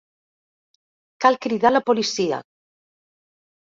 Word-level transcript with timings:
Cal 1.27 1.39
cridar 1.47 1.75
la 1.77 1.85
policia! 1.93 2.43